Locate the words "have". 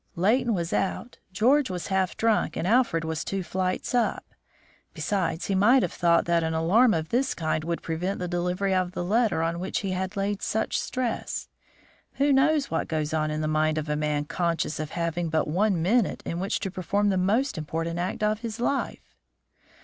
5.83-5.93